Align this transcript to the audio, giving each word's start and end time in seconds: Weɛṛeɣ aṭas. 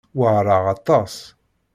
Weɛṛeɣ 0.17 0.63
aṭas. 0.75 1.15